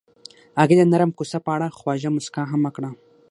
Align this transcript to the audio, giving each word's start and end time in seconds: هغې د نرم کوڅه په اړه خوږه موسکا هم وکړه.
هغې 0.59 0.75
د 0.77 0.81
نرم 0.91 1.11
کوڅه 1.17 1.37
په 1.45 1.49
اړه 1.55 1.67
خوږه 1.77 2.09
موسکا 2.15 2.43
هم 2.51 2.61
وکړه. 2.63 2.89